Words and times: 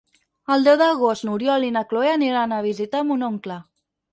El 0.55 0.63
deu 0.67 0.77
d'agost 0.81 1.27
n'Oriol 1.27 1.67
i 1.67 1.71
na 1.75 1.85
Cloè 1.91 2.09
aniran 2.15 2.57
a 2.59 2.63
visitar 2.71 3.07
mon 3.11 3.29
oncle. 3.33 3.63